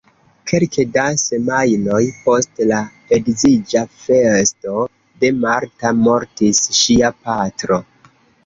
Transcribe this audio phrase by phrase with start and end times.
[0.51, 2.79] Kelke da semajnoj post la
[3.17, 4.81] edziĝa festo
[5.25, 7.83] de Marta mortis ŝia patro.